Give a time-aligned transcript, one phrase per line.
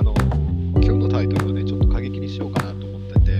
[0.00, 0.14] あの、
[0.76, 3.32] 今日のタイトルをね、ちょっと過激にしようかなと思ってて、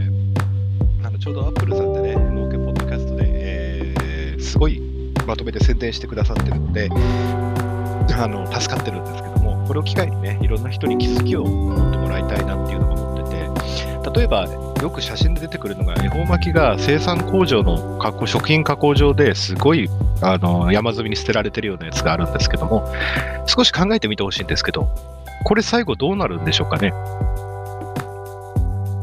[1.03, 4.79] あの、ちょうどアップルさんでね、農家ポッドキャストで、えー、すごい
[5.27, 14.46] まとめて宣伝してくださってるので、あの、助かってるんですけども、これを機会にね、いろんな人に気づきを持ってもらいたいなっていうのが思ってて、例えば、
[14.82, 19.89] よく写真で出てくるのが、恵方巻きが生産工場の加工食品加工場ですごい
[20.23, 22.87] あの山積みに捨てられてるようなやつがあるんですけども、
[23.46, 24.89] 少し考えてみてほしいんですけど、
[25.44, 26.93] これ最後どうなるんでしょうかね。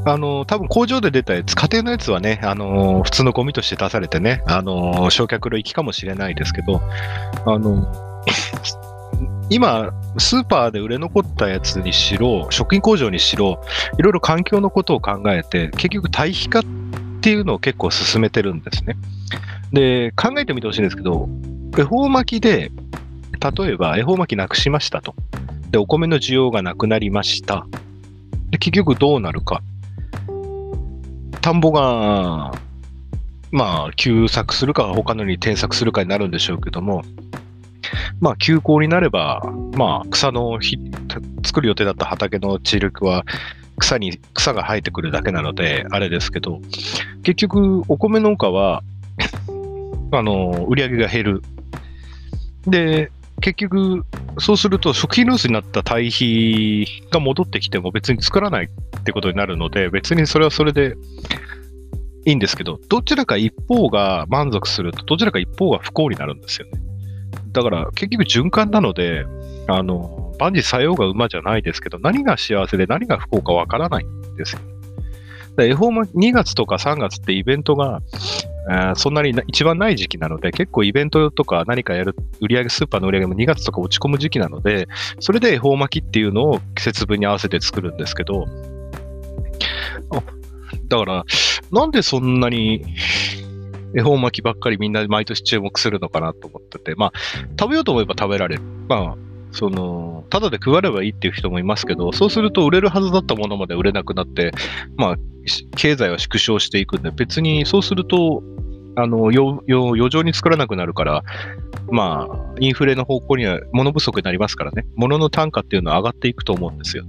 [0.06, 6.82] あの多分工場で出たやつ、家庭のやつはね、あの普通のゴミとして出されてね、あの焼却炉行きかもしれないですけど、
[7.46, 7.86] あの
[9.50, 13.62] 今、スーパーで売れ残ったやつにしろ、食品工場にしろ、
[13.98, 16.64] いろいろ環境のことを考えて、結局、堆肥化っ
[17.22, 18.98] ていうのを結構進めてるんですね。
[19.72, 21.30] で、考えてみてほしいんですけど、
[21.78, 22.72] 恵方巻きで、
[23.58, 25.16] 例えば恵方巻きなくしましたと。
[25.72, 27.68] で、お米の需要がなくなりました。
[28.50, 29.62] で、結局どうなるか。
[31.42, 32.54] 田んぼが、
[33.52, 37.04] まあ、休作するか、他のに転作するかになるんでしょうけども、
[38.20, 39.42] まあ、休校になれば、
[39.76, 40.78] まあ、草のひ
[41.46, 43.24] 作る予定だった畑の地力は
[43.80, 46.60] 草に草が生えてくるだけなので、あれですけど、
[47.24, 48.84] 結局、お米農家は
[50.12, 51.44] あの売り上げが減る。
[52.66, 54.06] で、結局、
[54.40, 60.96] そうすると食品ロスになった堆肥が戻ってきても別に作らないってことになるので、別にそれはそれで
[62.26, 66.80] いいんですけど、どちらか一方が満足すると、どちらか一方が不幸になるんですよね。
[67.52, 69.26] だから結局循環なので、
[69.68, 74.62] あの、万事作用が馬じゃないですけど、何が幸せで何が不幸かわからないんですよ。
[75.60, 78.02] 恵方巻2月とか3月ってイベントが、
[78.96, 84.88] そんなに一番ない時期なので、結構イベントとか何かやる、売上スーパーの売り上げも2月とか落ち込む時期なので、
[85.20, 88.46] それで恵方巻きっていうのを季節分に合わせて作るんですけど、
[90.90, 91.26] だから、
[91.72, 92.84] なんでそんなに
[93.96, 97.12] 恵方巻きばっかりみんな毎年注目するのかなと思ってて、まあ、
[97.60, 98.62] 食べようと思えば食べられる。
[98.88, 99.16] まあ、
[99.52, 104.52] その、ただで配ればいいっていう人もいますけど、そうすると売れるはずだったものまで売れなくなって、
[104.96, 105.16] まあ、
[105.76, 108.44] 経済は縮小していくんで、別にそうすると、
[108.96, 111.24] あの、余剰に作らなくなるから、
[111.90, 117.06] まあ、インフレの方向には物不足になりますからね、物の単価っていうのは上がっていくと思うんですよ。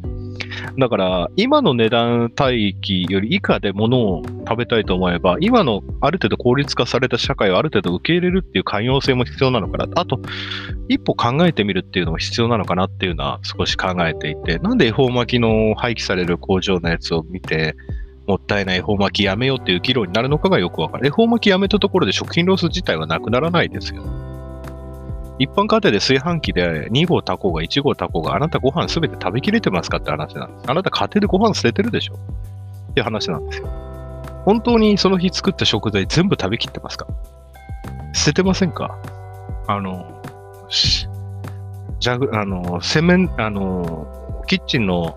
[0.77, 9.89] だから、今の値段帯域より以下で物を食べたいと思えば、今のある程度効率化された社会をある程度受け入れるっていう寛容性も必要なのかな。
[9.95, 10.21] あと、
[10.89, 17.77] 一歩考えてみるっていうのも必要なのかなっていうのは少し考えていて、なんで恵方巻きの廃棄される工場のやつを見て、
[18.27, 21.07] もったいない恵方巻きやめようっていう議論になるのかがよくわかる。
[21.07, 24.28] 恵方巻きやめたところで食品ロス自体はなくならないですよ。
[25.39, 30.71] 一般家庭で炊飯器で2合炊こうが1合炊こうがあなたご飯すべて食べきれてますかって話なんです。
[30.71, 32.15] あなた家庭でご飯捨ててるでしょ。
[32.91, 33.69] って話なんですよ。
[34.45, 37.07] 本当にその日作った食材全部食べきってますか。
[38.15, 38.99] 捨ててませんか。
[39.69, 40.23] あの、
[42.01, 45.17] じゃあの、洗面、あの、キッチンの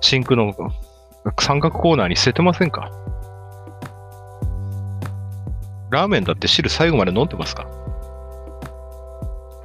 [0.00, 0.54] シンクの
[1.40, 2.90] 三角コーナーに捨ててませんか。
[5.90, 7.66] ラーメンだって汁最後まで飲んでますか。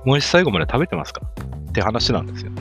[0.05, 1.21] もし最後まで食べてますか？
[1.69, 2.51] って話なんですよ。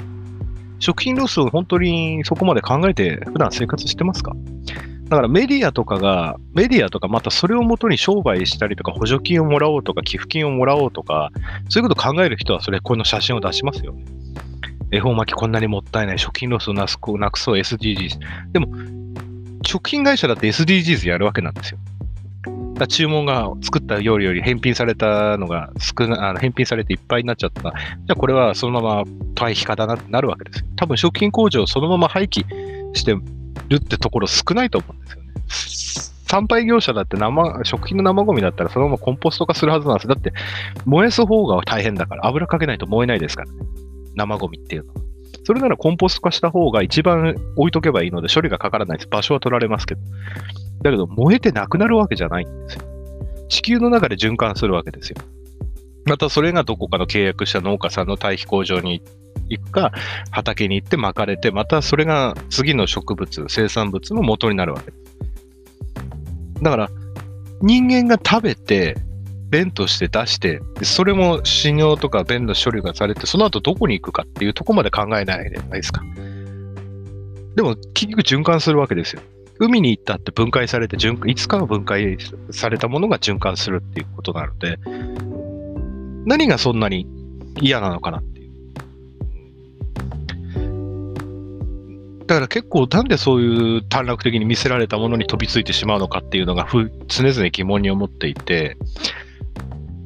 [0.78, 4.32] 食品ロスを本当にそこまで考えて普段生活してますか？
[5.08, 11.30] だからメディアとかが、メディアとかまたそれをもとに商売したりとか補助金をもらおうとか寄付金をもらおうとか、
[11.68, 14.04] そういうことを考える人はそれ、この写真を出しますよね。
[14.92, 18.18] 恵方巻きこんなにもったいない、食品ロスをなくそう SDGs。
[18.52, 18.68] でも、
[19.66, 21.78] 食品会社だって SDGs やるわけなんですよ。
[22.80, 27.62] だ注文が作った料理より返品されたのが少な、あの返品されていっぱいになっちゃった。
[27.62, 27.72] じゃ
[28.10, 29.04] あこれはそのまま
[29.34, 30.66] 堆肥化だなってなるわけですよ。
[30.76, 32.44] 多分食品工場をそのまま廃棄
[32.94, 35.30] してるってところ少ないと思うんですよね。
[36.28, 40.08] 参拝業者だって生、食品の生ゴミだったらそのままコンポスト化するはずなんです。
[40.08, 40.32] だって
[40.86, 43.58] 燃やす方が大変だから、油かけないと燃えないですからね。
[44.14, 45.00] 生ゴミっていうのは。
[45.44, 49.08] それならコンポスト化した方が一番置いとけばいいので処理がかからないです。
[49.08, 50.00] 場所は取られますけど。
[50.82, 52.84] だけど燃えてなくなるわけじゃないんですよ。
[53.48, 55.16] 地球の中で循環するわけですよ。
[56.06, 59.02] またそれがどこかの契約した農家さんの堆肥工場に
[59.48, 59.92] 行くか、
[60.30, 66.62] 畑に行って巻かれて、またそれが次の植物、生産物の元になるわけです。
[66.62, 66.90] だから、
[67.60, 68.96] 人間が食べて、
[69.50, 76.02] 便として出して、それも死尿とか便の処理がされて、その後どこに行くかっていうとこまで考えないじゃないですか。
[77.56, 79.22] でも、結局循環するわけですよ。
[79.60, 82.16] 海に行ったって分解されて循、いつかは分解
[82.50, 84.78] されたものが循環するっていうことなので、
[86.24, 87.06] 何がそんなに
[87.60, 88.50] 嫌なのかなっていう。
[92.26, 96.66] だから結構なんでそういう短絡的に見せられたものに飛びついてしまうのかっていうのが
[97.08, 98.78] 常々疑問に思っていて、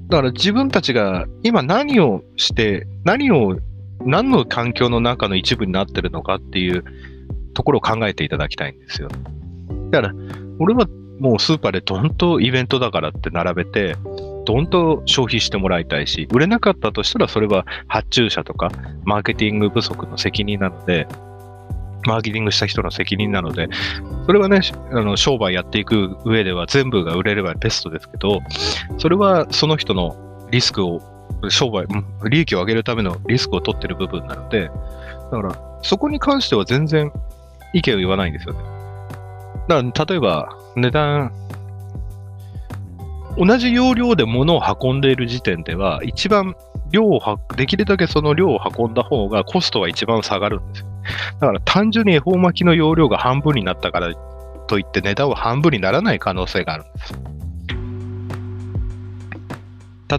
[0.09, 3.59] だから自分たちが今何をして、何を、
[4.01, 6.85] 何の環境の中の一部になってるのかっていう
[7.55, 9.09] ところを考えていただきたいんですよ。
[9.94, 10.14] だから、
[10.58, 10.87] 俺は
[11.20, 13.96] もうスーパーでどんとイベントだからって並べて、
[14.44, 18.70] どんと消費してもらいたいし、売れなかったとしたらそれは発注者とか
[19.05, 21.06] マーケティング不足の責任なので、
[22.06, 23.69] マーケティングした人の責任なので、
[24.26, 24.61] それはね、
[24.91, 28.41] あの商売やっていく上では全部が売れればベストですけど、
[28.99, 30.17] それはその人の
[30.50, 31.00] リスクを、
[31.49, 31.87] 商売、
[32.29, 34.69] 利益を上げるためのリスクを取ってる部分なので、
[35.31, 37.12] だからそこに関しては全然
[37.73, 38.74] 意見を言わないんですよね。
[39.69, 41.33] だから例えば値段、
[43.37, 46.55] 同じ容量で物を運んでいる時点では、一番
[46.91, 47.21] 量を
[47.57, 50.87] できるだけその量を運んだ方がコストは一番下がるんですよ。
[51.41, 54.15] だから単純に恵方巻きの容量が半分になったから
[54.67, 57.15] といって値段は半分にならない可能性があるんです。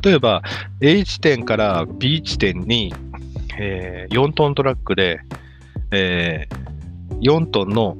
[0.03, 0.41] 例えば
[0.81, 2.93] A 地点から B 地点に、
[3.57, 5.21] えー、4トントラックで、
[5.91, 7.95] えー、4トンの、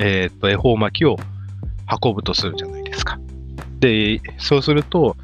[0.00, 1.16] えー、と恵方巻きを
[2.02, 3.18] 運ぶとするじゃないですか。
[3.80, 5.16] で、そうすると、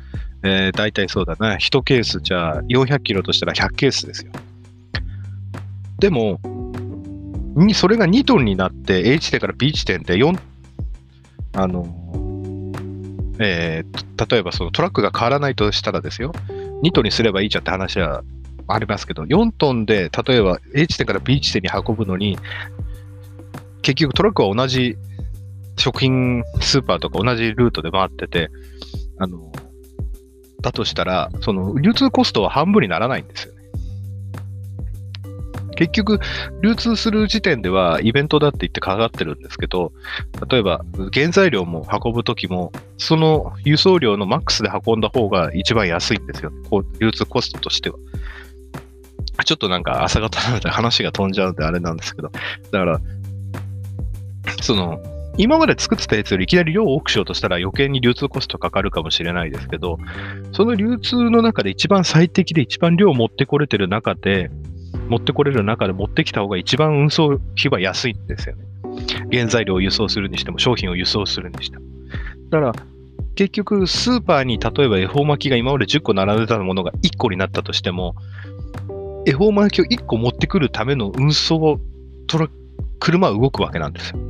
[0.42, 4.32] えー、大体そうだな、1ケースじゃあ400キロとしたら100ケースですよ。
[5.98, 6.40] でも、
[7.74, 10.38] それが2トンになって A 地点から B 地点で4、
[11.54, 11.86] あの、
[13.40, 16.32] えー、例えばそのトラックが変わらないとしたらですよ、
[16.82, 18.22] 2トンにすればいいじゃんって話は
[18.68, 22.38] ありますけど、4トンで例えば A 地点から B 地点に運ぶのに、
[23.82, 24.96] 結局トラックは同じ
[25.76, 28.50] 食品スーパーとか同じルートで回ってて、
[29.18, 29.52] あの、
[30.60, 33.58] だとしたら、その流通コストは半分にならないんですよね。
[35.76, 36.18] 結局、
[36.60, 39.92] 流通する時点ではイベントだって言ってかかってるんですけど、
[40.50, 40.84] 例えば
[41.14, 46.50] 原材料も運ぶときも、その輸送量のマックスで運んだ方が一番安いんですよ。
[46.68, 47.96] こう流通コストとしては。
[49.44, 52.32] ちょっとなんか朝方なので話が飛んじゃうんであれなんですけど、
[52.72, 53.00] だから、
[54.62, 55.00] その、
[55.36, 59.98] 今まで作ってたやつよりいきなり量を多くしようとしたら余計に流通コストかかるかもしれないですけど、
[60.52, 64.50] その流通の中で一番最適で一番量を持ってこれてる中で、
[65.08, 68.64] 持ってこれる中で持ってきた方が一番運送費は安いんですよね。
[69.30, 71.84] 原材料を輸送するにしても、商品を輸送するにしても。
[72.50, 72.72] だから、
[73.36, 78.16] 結局、スーパーに例えば恵方巻きが今まで10個並んでたものが1個になったとしても、
[79.24, 81.78] 恵方巻きを1個持ってくるための運送
[82.26, 82.48] トラ
[82.98, 84.27] 車は動くわけなんですよ。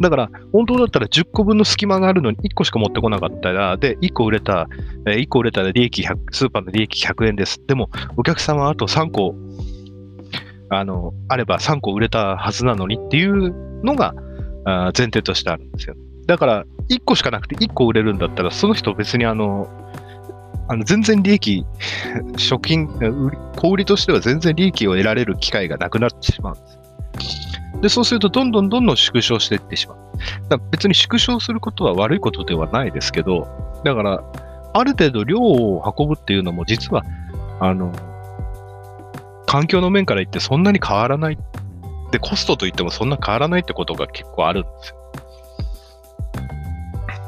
[0.00, 4.68] だから、本当だったら10個分の隙間があるのに1個しか持ってこなかったら、で、1個売れた、
[5.06, 7.60] え1個売れたら利益100、スーパーの利益100円です。
[7.66, 9.34] でも、お客様はあと3個
[10.70, 14.14] あの、あれば3個売れたはずなのにっていうのが
[14.64, 15.96] あ前提としてあるんですよ。
[16.26, 19.68] だから、1個しかなくて1個売れるんだったら、その人別にあの、
[20.68, 21.64] あの全然利益、
[22.36, 22.86] 食品、
[23.56, 26.68] 小売りとしては全然利益を得られる機会がなくなってしまうんで
[27.24, 27.47] す。
[27.80, 29.98] で、そうすると、どんどんどんどん縮小していってしまう。
[30.48, 33.46] だ別に縮小することは悪いことではないですけど、
[33.84, 34.22] だから、
[34.74, 37.04] ある程度量を運ぶっていうのも、実は、
[37.60, 37.92] あの、
[39.46, 41.38] 環境の面から言ってそんなに変わらない。
[42.10, 44.98] で、コストといってもそんな変わらないってことが結構あるんですよ。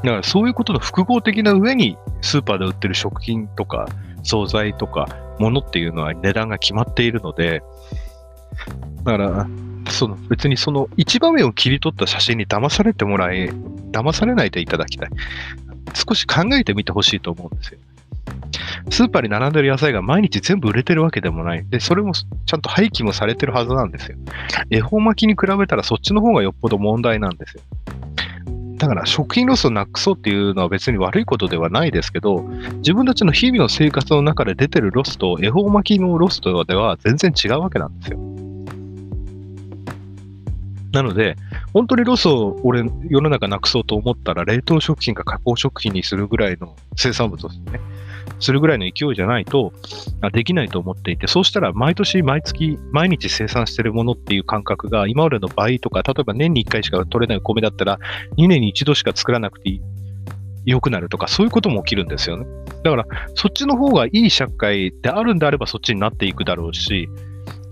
[0.03, 3.87] だからそういうことの複合的な上にスーパーで売ってる食品とか
[4.23, 5.07] 惣菜とか
[5.39, 7.61] 物っていうのは値段が決まっているので、
[9.03, 9.47] だから、
[10.01, 13.51] その別にその一場面を切り取った写真に騙されてもらえ、
[13.91, 15.09] 騙されないでいただきたい。
[15.93, 17.79] 少し考えてみてほしいと思うんですよ。
[18.89, 21.63] スーパーに並んでる野菜が毎日全部売れてるわけでもない。
[21.69, 24.17] で、それもちゃんと廃棄もされてるはずなんですよ。
[24.71, 27.61] 恵方巻きに比べたらそっちの方がよっぽど問題なんですよ。
[28.77, 32.39] だから食品ロスをなくそうっていうのは別に悪いことではないですけど、
[32.77, 38.30] 自分たちの日々の生活の中で出てるロスと恵方巻きのロスとでは全然違うわけなんですよ。
[40.91, 41.35] なので、
[41.73, 47.79] 本当にロスを俺、世の中なくそうと思ったら、冷凍食品か加工食品にするぐらいの生産物ですね。
[48.39, 49.71] するぐらいの勢いじゃないと
[50.33, 57.99] できないと思っていて、そうしたら毎年毎月毎日生産してるものっていう感覚が今までの倍とか、例えば年に1回しか取れない米だったら
[58.37, 59.81] 2年に1度しか作らなくていい。
[60.65, 62.45] 良くなるとか、そういうことも起きるんですよね。
[62.83, 67.09] だから、そっちの方がいい社会であるんであれば、そっちになっていくだろうし、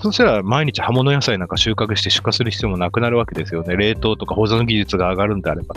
[0.01, 3.75] そしたら毎日葉物野菜なんか収穫して出荷する必要もなくなるわけですよね。
[3.75, 5.75] 冷凍とか保存技術が上がるんであれば。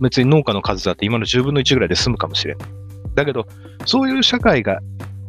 [0.00, 2.68] 別に農家の数だって今の10分の1ぐらいで済むかもしれない。
[3.14, 3.46] だけど、
[3.86, 4.80] そういう社会が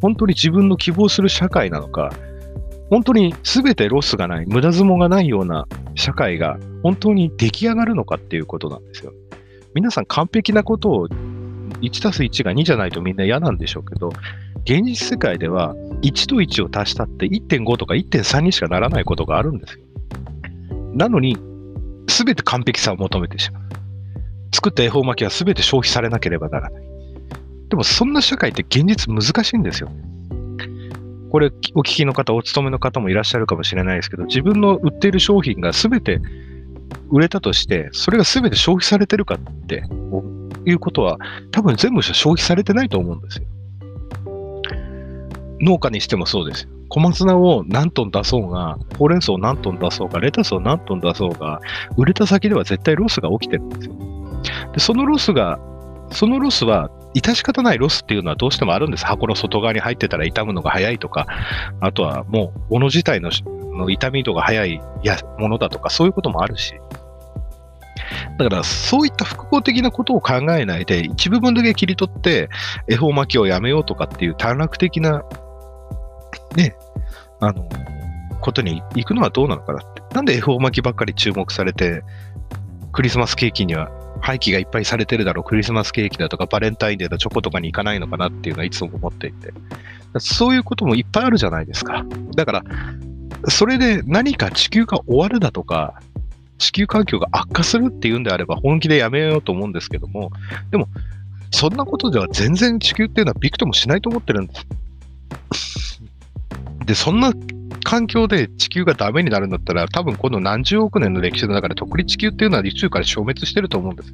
[0.02, 2.12] 本当に自分の希望する社会なのか、
[2.90, 9.14] 本当に全てロスがない、無駄相撲がないような社会が本当に出来上がるのかっていうことなんですよ。
[9.74, 11.08] 皆さん完璧なことを
[11.82, 14.12] 1たす1が2じゃないとみんな嫌なんでしょうけど、
[14.66, 19.86] 現実世界では1と1を足したって1.5とか1.3にしかならないことがあるんですよ。
[20.96, 21.38] なのに、
[22.08, 23.64] 全て完璧さを求めてしまう。
[24.54, 26.84] 作った恵方巻きは全て消費されなければならない。
[27.70, 29.90] でもそんな社会って現実難しいんですよ。
[31.30, 36.22] これお聞きの方、お勤めの方もいらっしゃるかもしれないですけど、自分の売っている商品が全て
[37.12, 39.84] 売れたとして、それが全て消費されてるかって
[40.66, 41.18] いうことは、
[41.52, 43.46] 多分全部消費されてないと思うんですよ。
[45.62, 46.70] 農家にしてもそうですよ。
[46.90, 51.60] 小松菜を何トン出そうが、ほうれん草を何トン出そうが、レタスを何トン出そうが、
[51.98, 53.96] 売れた先では絶対ロスが起きてるんですよ。
[54.74, 55.60] で、そのロスが、
[56.12, 59.06] そのロスは、致し方ないロスっていうのはどうしてもあるんです。
[59.06, 61.28] 箱の外側に入ってたら傷むのが早いとか、
[61.80, 63.32] あとはもう、物自体の
[63.76, 66.76] の傷み度が早いやものだとか、そういうこともあるし。
[68.38, 72.50] だから、そういった複合的なことを考えないで、一部分だけ切り取って、
[72.88, 75.24] 恵方巻きをやめようとかっていう短絡的な、
[76.56, 76.76] ね、
[77.40, 77.68] あの、
[78.42, 80.02] ことに行くのはどうなのかなって。
[80.14, 82.04] なんで恵方巻きばっかり注目されて、
[82.92, 89.54] クリスマスケーキには廃棄がいっぱいされてるだろう、クリスマスケーキだとか、バレンタインデーのチョコとかに行かないのかなっていうのはいつも思っていて。
[90.20, 92.06] そういうこともいっぱいあるじゃないですか。
[92.36, 92.64] だから、
[93.48, 96.00] それで何か地球が終わるだとか、
[96.58, 100.32] 地球環境が悪化するっていうんであれば本気でやめようと思うんですけども、
[100.72, 100.88] でも、
[101.52, 104.66] そんなことでは全然地球っていうのはびくともしないと思ってるんです。
[106.86, 107.34] で、そんな
[107.84, 114.14] 環境で地球がダメになるんだったら、多分この何十億年の歴史の中で、特に地球っていうのは宇宙から消滅してると思うんです。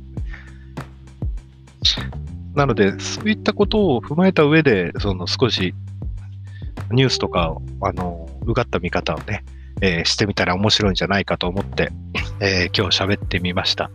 [2.55, 5.73] なので、そういったことを踏まえた上で、その少し
[6.91, 9.43] ニュースとかを、あの、うがった見方をね、
[9.81, 11.91] えー、してみたら面白いんじゃないかと思って、
[12.39, 13.89] えー、今日喋ってみました。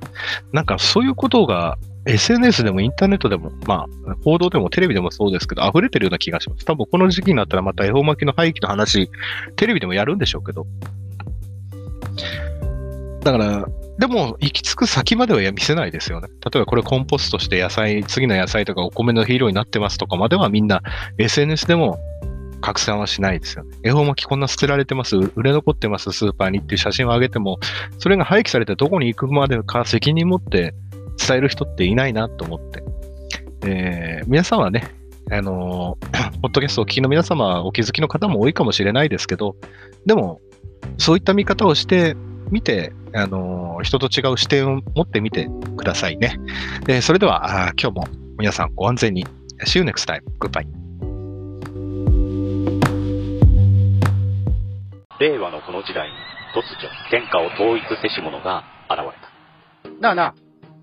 [0.53, 6.65] なんかそういうことが SNS でもインターネットでも、まあ、報道でもテレビでもそうですけど、溢れてるような気がします。
[6.65, 9.11] 多分この時期になったらまた恵方巻きの廃棄の話、
[9.57, 10.67] テレビでもやるんでしょうけど。
[13.23, 13.67] だから、
[13.99, 16.29] でも、行き着く先までは見せないですよね。
[16.29, 20.83] 例えばこれコンポストして野菜、次の野菜とかお米の肥料になってますとかまではみんな
[21.19, 21.99] SNS でも
[22.61, 23.77] 拡散はしないですよね。
[23.85, 27.59] 恵方巻きこんな捨てられてます、売れ残ってます、スーパーにっていう写真を上げても、
[27.99, 30.75] それが廃棄されてどこに行くまでか責任持って
[31.17, 32.83] 伝える人っていないなと思って。
[33.67, 34.95] えー、皆さんはね、
[35.31, 39.57] あのー、 ポッドキャストをお聞きの皆様お気づきの方も多いかもしれないですけど、
[40.05, 40.41] でも、
[40.99, 42.17] そういった見方をして
[42.51, 46.39] みて、あのー、人と違う視点を持ってみてくださいね。
[46.89, 48.09] えー、それでは、今日も
[48.39, 49.27] 皆さんご安全に。
[49.65, 50.21] See you next time.
[50.39, 50.67] Goodbye.
[55.19, 56.15] 令和のこの時代に
[56.55, 60.01] 突如天下を統一せし者が現れた。
[60.01, 60.35] なあなあ、